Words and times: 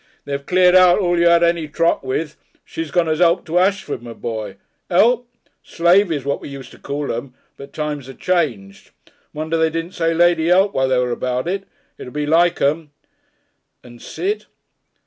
"They've 0.25 0.43
cleared 0.43 0.73
out 0.73 0.97
all 0.97 1.19
you 1.19 1.27
'ad 1.27 1.43
any 1.43 1.67
truck 1.67 2.01
with. 2.01 2.35
She's 2.65 2.89
gone 2.89 3.07
as 3.07 3.19
help 3.19 3.45
to 3.45 3.59
Ashford, 3.59 4.01
my 4.01 4.13
boy. 4.13 4.55
Help! 4.89 5.29
Slavey 5.61 6.15
is 6.15 6.25
what 6.25 6.41
we 6.41 6.49
used 6.49 6.71
to 6.71 6.79
call 6.79 7.13
'em, 7.13 7.35
but 7.55 7.71
times 7.71 8.09
are 8.09 8.15
changed. 8.15 8.89
Wonder 9.31 9.57
they 9.57 9.69
didn't 9.69 9.93
say 9.93 10.11
lady 10.15 10.49
'elp 10.49 10.73
while 10.73 10.87
they 10.87 10.97
was 10.97 11.11
about 11.11 11.47
it. 11.47 11.65
It 11.99 12.07
'ud 12.07 12.13
be 12.13 12.25
like 12.25 12.59
'em." 12.59 12.89
And 13.83 14.01
Sid? 14.01 14.47